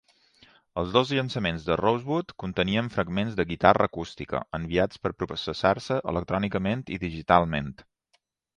[0.83, 7.01] Els dos llançaments de "Rosewood" contenien fragments de guitarra acústica "enviats per processar-se electrònicament i
[7.09, 7.73] digitalment.